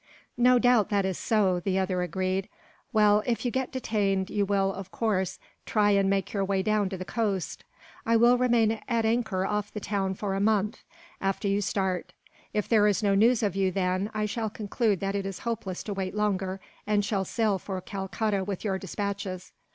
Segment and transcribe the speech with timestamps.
[0.39, 2.49] "No doubt that is so," the other agreed.
[2.91, 6.89] "Well, if you get detained you will, of course, try and make your way down
[6.89, 7.63] to the coast.
[8.03, 10.81] I will remain at anchor off the town for a month,
[11.21, 12.13] after you start.
[12.51, 15.83] If there is no news of you, then, I shall conclude that it is hopeless
[15.83, 19.51] to wait longer, and shall sail for Calcutta with your despatches.